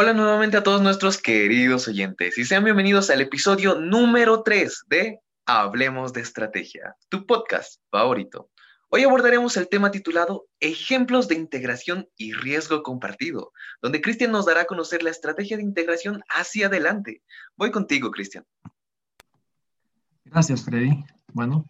[0.00, 5.18] Hola nuevamente a todos nuestros queridos oyentes y sean bienvenidos al episodio número 3 de
[5.44, 8.48] Hablemos de Estrategia, tu podcast favorito.
[8.90, 13.50] Hoy abordaremos el tema titulado Ejemplos de integración y riesgo compartido,
[13.82, 17.24] donde Cristian nos dará a conocer la estrategia de integración hacia adelante.
[17.56, 18.44] Voy contigo, Cristian.
[20.26, 21.04] Gracias, Freddy.
[21.32, 21.64] Bueno,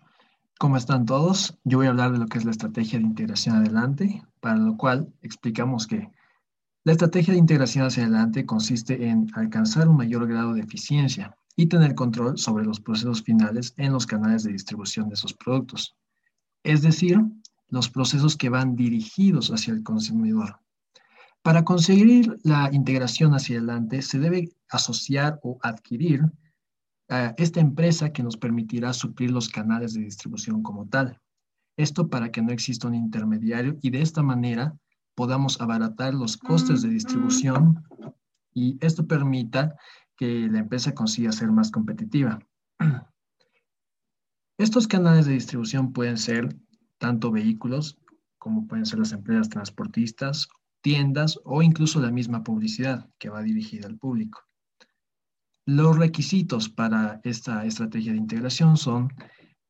[0.58, 1.56] ¿cómo están todos?
[1.64, 4.76] Yo voy a hablar de lo que es la estrategia de integración adelante, para lo
[4.76, 6.10] cual explicamos que
[6.88, 11.66] la estrategia de integración hacia adelante consiste en alcanzar un mayor grado de eficiencia y
[11.66, 15.98] tener control sobre los procesos finales en los canales de distribución de esos productos,
[16.62, 17.20] es decir,
[17.68, 20.60] los procesos que van dirigidos hacia el consumidor.
[21.42, 26.22] Para conseguir la integración hacia adelante, se debe asociar o adquirir
[27.10, 31.20] a esta empresa que nos permitirá suplir los canales de distribución como tal.
[31.76, 34.74] Esto para que no exista un intermediario y de esta manera
[35.18, 37.82] podamos abaratar los costes de distribución
[38.54, 39.74] y esto permita
[40.16, 42.38] que la empresa consiga ser más competitiva.
[44.58, 46.56] Estos canales de distribución pueden ser
[46.98, 47.98] tanto vehículos
[48.38, 50.46] como pueden ser las empresas transportistas,
[50.82, 54.44] tiendas o incluso la misma publicidad que va dirigida al público.
[55.66, 59.12] Los requisitos para esta estrategia de integración son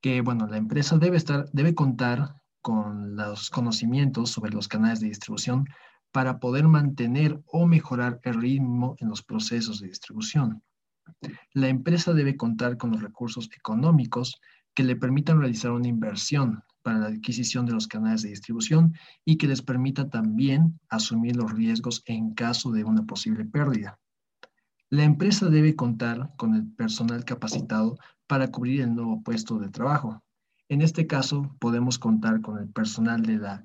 [0.03, 2.35] que, bueno, la empresa debe, estar, debe contar
[2.69, 5.65] con los conocimientos sobre los canales de distribución
[6.13, 10.63] para poder mantener o mejorar el ritmo en los procesos de distribución.
[11.55, 14.39] La empresa debe contar con los recursos económicos
[14.75, 18.93] que le permitan realizar una inversión para la adquisición de los canales de distribución
[19.25, 23.99] y que les permita también asumir los riesgos en caso de una posible pérdida.
[24.91, 27.97] La empresa debe contar con el personal capacitado
[28.27, 30.23] para cubrir el nuevo puesto de trabajo,
[30.69, 33.65] en este caso, podemos contar con el personal de la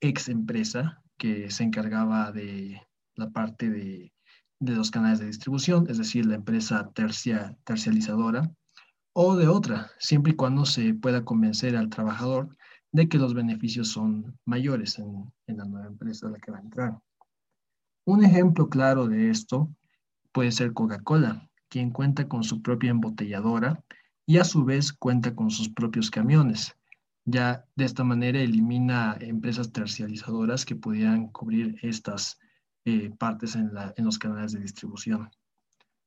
[0.00, 2.80] ex empresa que se encargaba de
[3.16, 4.12] la parte de,
[4.60, 8.50] los canales de distribución, es decir, la empresa tercia, tercializadora,
[9.12, 12.56] o de otra, siempre y cuando se pueda convencer al trabajador
[12.92, 16.58] de que los beneficios son mayores en, en la nueva empresa a la que va
[16.58, 16.98] a entrar.
[18.04, 19.68] Un ejemplo claro de esto
[20.30, 23.82] puede ser Coca-Cola, quien cuenta con su propia embotelladora
[24.32, 26.74] y a su vez cuenta con sus propios camiones.
[27.26, 32.38] Ya de esta manera elimina empresas tercializadoras que pudieran cubrir estas
[32.86, 35.28] eh, partes en, los canales de distribución.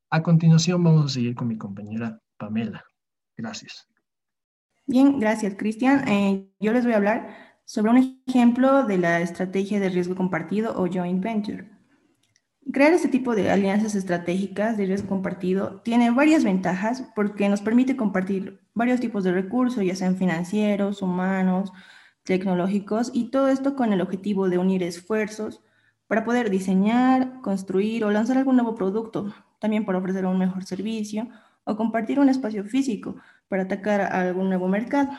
[0.09, 2.83] A continuación vamos a seguir con mi compañera Pamela.
[3.37, 3.87] Gracias.
[4.87, 6.07] Bien, gracias Cristian.
[6.07, 7.29] Eh, yo les voy a hablar
[7.63, 11.74] sobre un ejemplo de la estrategia de riesgo compartido o joint venture.
[12.73, 17.95] Crear este tipo de alianzas estratégicas de riesgo compartido tiene varias ventajas porque nos permite
[17.95, 21.71] compartir varios tipos de recursos, ya sean financieros, humanos,
[22.23, 25.61] tecnológicos, y todo esto con el objetivo de unir esfuerzos
[26.07, 31.29] para poder diseñar, construir o lanzar algún nuevo producto, también para ofrecer un mejor servicio
[31.65, 33.15] o compartir un espacio físico
[33.47, 35.11] para atacar a algún nuevo mercado.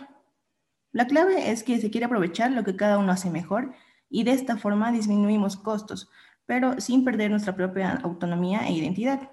[0.90, 3.72] La clave es que se quiere aprovechar lo que cada uno hace mejor
[4.08, 6.10] y de esta forma disminuimos costos,
[6.46, 9.30] pero sin perder nuestra propia autonomía e identidad.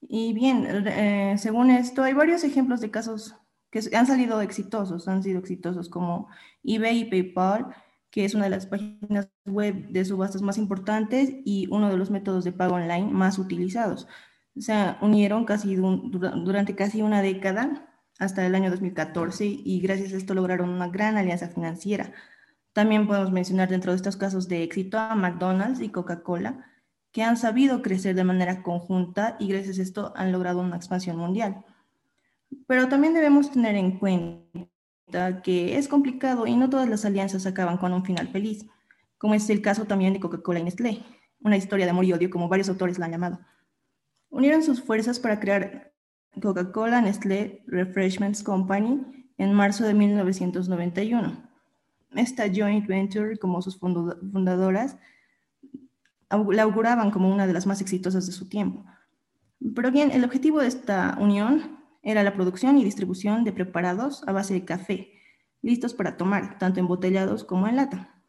[0.00, 3.34] Y bien, eh, según esto, hay varios ejemplos de casos
[3.70, 6.28] que han salido exitosos, han sido exitosos como
[6.62, 7.74] eBay y PayPal,
[8.10, 12.10] que es una de las páginas web de subastas más importantes y uno de los
[12.10, 14.06] métodos de pago online más utilizados.
[14.56, 17.88] Se unieron casi durante casi una década
[18.20, 22.12] hasta el año 2014 y gracias a esto lograron una gran alianza financiera
[22.74, 26.66] también podemos mencionar dentro de estos casos de éxito a McDonald's y Coca-Cola,
[27.12, 31.16] que han sabido crecer de manera conjunta y gracias a esto han logrado una expansión
[31.16, 31.64] mundial.
[32.66, 37.78] Pero también debemos tener en cuenta que es complicado y no todas las alianzas acaban
[37.78, 38.66] con un final feliz,
[39.18, 41.04] como es el caso también de Coca-Cola y Nestlé,
[41.42, 43.38] una historia de amor y odio como varios autores la han llamado.
[44.30, 45.92] Unieron sus fuerzas para crear
[46.42, 51.53] Coca-Cola Nestlé Refreshments Company en marzo de 1991
[52.16, 54.96] esta joint venture, como sus fundadoras,
[56.30, 58.84] la auguraban como una de las más exitosas de su tiempo.
[59.74, 64.32] Pero bien, el objetivo de esta unión era la producción y distribución de preparados a
[64.32, 65.12] base de café,
[65.62, 68.22] listos para tomar, tanto embotellados como en lata.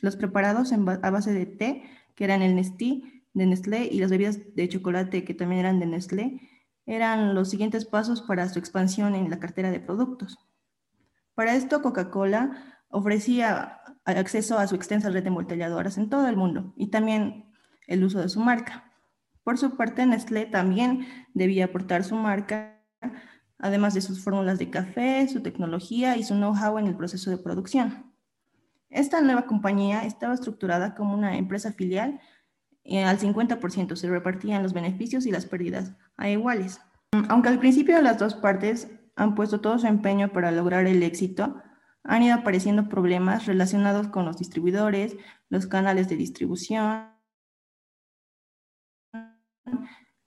[0.00, 1.82] Los preparados a base de té,
[2.14, 5.86] que eran el Nestí de Nestlé, y las bebidas de chocolate, que también eran de
[5.86, 6.40] Nestlé,
[6.86, 10.38] eran los siguientes pasos para su expansión en la cartera de productos.
[11.34, 16.72] Para esto, Coca-Cola ofrecía acceso a su extensa red de embotelladoras en todo el mundo
[16.76, 17.52] y también
[17.86, 18.90] el uso de su marca.
[19.44, 22.82] Por su parte, Nestlé también debía aportar su marca,
[23.58, 27.36] además de sus fórmulas de café, su tecnología y su know-how en el proceso de
[27.36, 28.12] producción.
[28.88, 32.20] Esta nueva compañía estaba estructurada como una empresa filial
[32.82, 36.80] y al 50% se repartían los beneficios y las pérdidas a iguales.
[37.28, 41.60] Aunque al principio las dos partes han puesto todo su empeño para lograr el éxito,
[42.08, 45.16] han ido apareciendo problemas relacionados con los distribuidores,
[45.48, 47.10] los canales de distribución,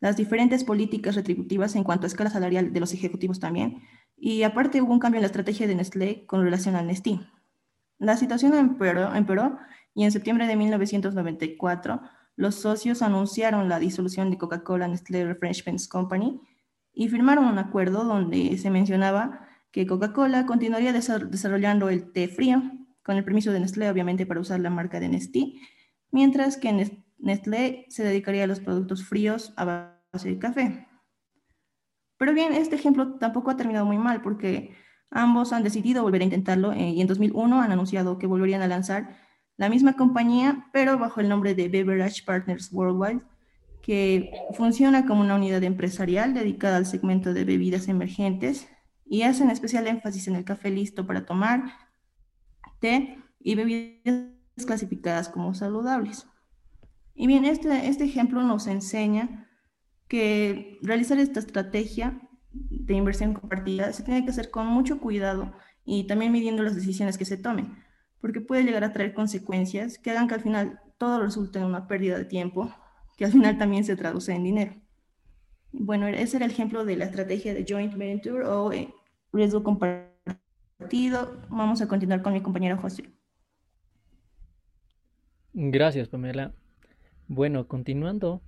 [0.01, 3.81] las diferentes políticas retributivas en cuanto a escala salarial de los ejecutivos también,
[4.17, 7.21] y aparte hubo un cambio en la estrategia de Nestlé con relación al Nestí.
[7.97, 9.57] La situación empeoró, empeoró
[9.93, 12.01] y en septiembre de 1994
[12.35, 16.39] los socios anunciaron la disolución de Coca-Cola Nestlé Refreshments Company
[16.93, 22.61] y firmaron un acuerdo donde se mencionaba que Coca-Cola continuaría desarrollando el té frío,
[23.03, 25.53] con el permiso de Nestlé, obviamente, para usar la marca de Nestlé,
[26.11, 26.71] mientras que
[27.17, 29.65] Nestlé se dedicaría a los productos fríos a
[30.11, 30.87] base de café.
[32.17, 34.75] Pero bien, este ejemplo tampoco ha terminado muy mal porque
[35.09, 38.67] ambos han decidido volver a intentarlo eh, y en 2001 han anunciado que volverían a
[38.67, 39.17] lanzar
[39.57, 43.21] la misma compañía, pero bajo el nombre de Beverage Partners Worldwide,
[43.81, 48.69] que funciona como una unidad empresarial dedicada al segmento de bebidas emergentes
[49.09, 51.63] y hacen especial énfasis en el café listo para tomar,
[52.79, 54.29] té y bebidas
[54.65, 56.27] clasificadas como saludables.
[57.15, 59.49] Y bien, este, este ejemplo nos enseña
[60.07, 62.21] que realizar esta estrategia
[62.51, 65.53] de inversión compartida se tiene que hacer con mucho cuidado
[65.85, 67.83] y también midiendo las decisiones que se tomen,
[68.21, 71.87] porque puede llegar a traer consecuencias que hagan que al final todo resulte en una
[71.87, 72.73] pérdida de tiempo,
[73.17, 74.75] que al final también se traduce en dinero.
[75.71, 78.93] Bueno, ese era el ejemplo de la estrategia de joint venture o eh,
[79.33, 81.37] riesgo compartido.
[81.49, 83.03] Vamos a continuar con mi compañero José.
[85.53, 86.53] Gracias, Pamela.
[87.27, 88.41] Bueno, continuando,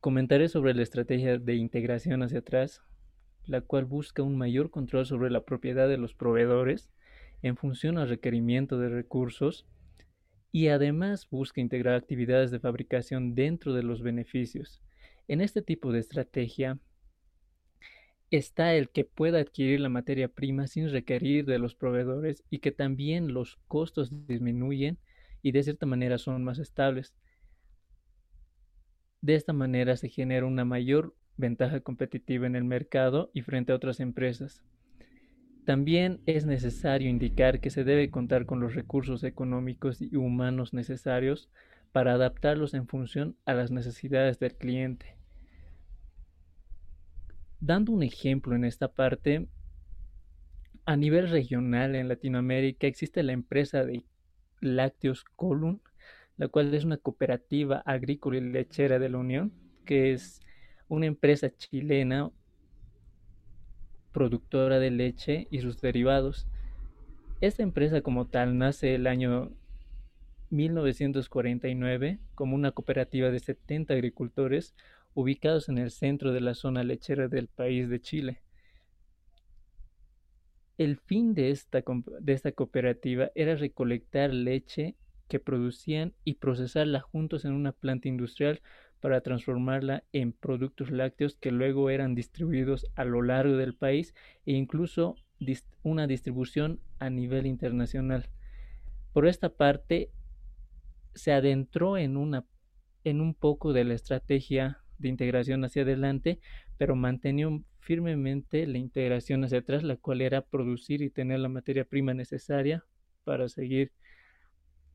[0.00, 2.82] comentaré sobre la estrategia de integración hacia atrás,
[3.44, 6.90] la cual busca un mayor control sobre la propiedad de los proveedores
[7.42, 9.66] en función al requerimiento de recursos
[10.52, 14.82] y además busca integrar actividades de fabricación dentro de los beneficios.
[15.28, 16.78] En este tipo de estrategia,
[18.30, 22.72] está el que pueda adquirir la materia prima sin requerir de los proveedores y que
[22.72, 24.98] también los costos disminuyen
[25.42, 27.14] y de cierta manera son más estables.
[29.20, 33.76] De esta manera se genera una mayor ventaja competitiva en el mercado y frente a
[33.76, 34.62] otras empresas.
[35.64, 41.50] También es necesario indicar que se debe contar con los recursos económicos y humanos necesarios
[41.92, 45.15] para adaptarlos en función a las necesidades del cliente.
[47.60, 49.48] Dando un ejemplo en esta parte,
[50.84, 54.04] a nivel regional en Latinoamérica existe la empresa de
[54.60, 55.80] lácteos Column,
[56.36, 59.52] la cual es una cooperativa agrícola y lechera de la Unión,
[59.84, 60.40] que es
[60.88, 62.30] una empresa chilena
[64.12, 66.46] productora de leche y sus derivados.
[67.40, 69.50] Esta empresa como tal nace el año
[70.50, 74.74] 1949 como una cooperativa de 70 agricultores
[75.16, 78.42] ubicados en el centro de la zona lechera del país de Chile.
[80.76, 81.82] El fin de esta,
[82.20, 84.94] de esta cooperativa era recolectar leche
[85.26, 88.60] que producían y procesarla juntos en una planta industrial
[89.00, 94.52] para transformarla en productos lácteos que luego eran distribuidos a lo largo del país e
[94.52, 95.16] incluso
[95.82, 98.28] una distribución a nivel internacional.
[99.14, 100.10] Por esta parte,
[101.14, 102.44] se adentró en, una,
[103.02, 106.40] en un poco de la estrategia de integración hacia adelante,
[106.78, 107.48] pero mantenía
[107.80, 112.84] firmemente la integración hacia atrás, la cual era producir y tener la materia prima necesaria
[113.24, 113.92] para seguir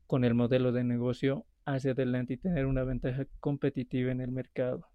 [0.06, 4.86] con el modelo de negocio hacia adelante y tener una ventaja competitiva en el mercado.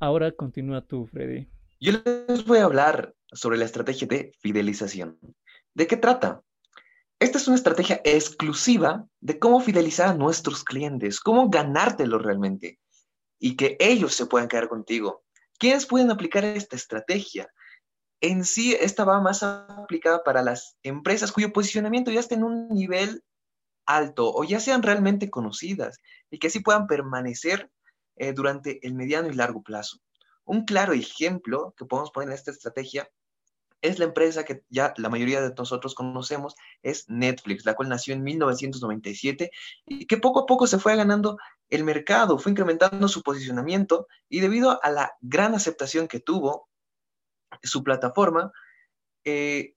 [0.00, 1.48] Ahora continúa tú, Freddy.
[1.78, 1.92] Yo
[2.28, 5.18] les voy a hablar sobre la estrategia de fidelización.
[5.74, 6.42] ¿De qué trata?
[7.22, 12.80] Esta es una estrategia exclusiva de cómo fidelizar a nuestros clientes, cómo ganártelo realmente
[13.38, 15.22] y que ellos se puedan quedar contigo.
[15.56, 17.48] ¿Quiénes pueden aplicar esta estrategia?
[18.20, 22.66] En sí, esta va más aplicada para las empresas cuyo posicionamiento ya esté en un
[22.70, 23.22] nivel
[23.86, 25.98] alto o ya sean realmente conocidas
[26.28, 27.70] y que así puedan permanecer
[28.16, 29.98] eh, durante el mediano y largo plazo.
[30.44, 33.08] Un claro ejemplo que podemos poner en esta estrategia
[33.82, 38.14] es la empresa que ya la mayoría de nosotros conocemos, es Netflix, la cual nació
[38.14, 39.50] en 1997
[39.86, 41.36] y que poco a poco se fue ganando
[41.68, 46.68] el mercado, fue incrementando su posicionamiento y debido a la gran aceptación que tuvo
[47.62, 48.52] su plataforma,
[49.24, 49.74] eh,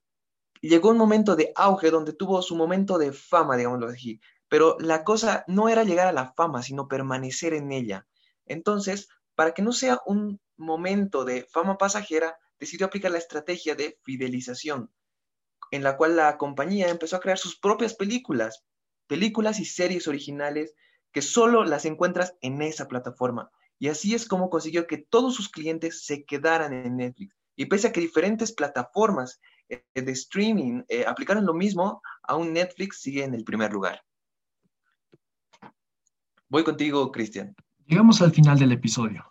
[0.60, 4.20] llegó un momento de auge donde tuvo su momento de fama, digámoslo así.
[4.48, 8.06] Pero la cosa no era llegar a la fama, sino permanecer en ella.
[8.46, 13.98] Entonces, para que no sea un momento de fama pasajera, decidió aplicar la estrategia de
[14.04, 14.90] fidelización,
[15.70, 18.64] en la cual la compañía empezó a crear sus propias películas,
[19.06, 20.74] películas y series originales
[21.12, 23.50] que solo las encuentras en esa plataforma.
[23.78, 27.34] Y así es como consiguió que todos sus clientes se quedaran en Netflix.
[27.56, 33.00] Y pese a que diferentes plataformas eh, de streaming eh, aplicaron lo mismo, aún Netflix
[33.00, 34.02] sigue en el primer lugar.
[36.48, 37.54] Voy contigo, Cristian.
[37.86, 39.24] Llegamos al final del episodio.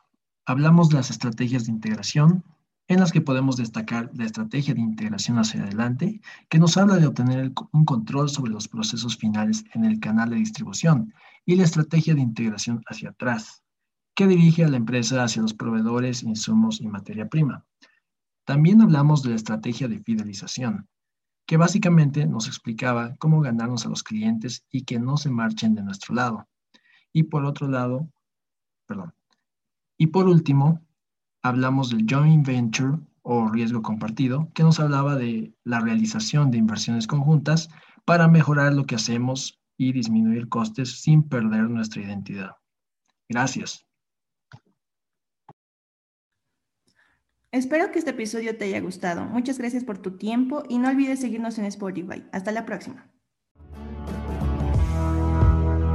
[0.46, 2.44] Hablamos de las estrategias de integración,
[2.88, 7.08] en las que podemos destacar la estrategia de integración hacia adelante, que nos habla de
[7.08, 11.13] obtener un control sobre los procesos finales en el canal de distribución,
[11.46, 13.63] y la estrategia de integración hacia atrás,
[14.15, 17.65] que dirige a la empresa hacia los proveedores, insumos y materia prima.
[18.46, 20.88] También hablamos de la estrategia de fidelización,
[21.48, 25.84] que básicamente nos explicaba cómo ganarnos a los clientes y que no se marchen de
[25.84, 26.48] nuestro lado.
[27.12, 28.10] Y por otro lado,
[28.86, 29.13] perdón.
[29.98, 30.85] Y por último,
[31.45, 37.05] hablamos del joint venture o riesgo compartido, que nos hablaba de la realización de inversiones
[37.05, 37.69] conjuntas
[38.03, 42.55] para mejorar lo que hacemos y disminuir costes sin perder nuestra identidad.
[43.29, 43.85] Gracias.
[47.51, 49.25] Espero que este episodio te haya gustado.
[49.25, 52.25] Muchas gracias por tu tiempo y no olvides seguirnos en Spotify.
[52.31, 53.14] Hasta la próxima.